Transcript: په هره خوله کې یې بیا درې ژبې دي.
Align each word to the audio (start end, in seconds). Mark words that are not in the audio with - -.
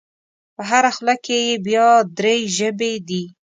په 0.55 0.61
هره 0.69 0.91
خوله 0.95 1.15
کې 1.25 1.37
یې 1.47 1.55
بیا 1.65 1.87
درې 2.17 2.35
ژبې 2.57 2.93
دي. 3.07 3.23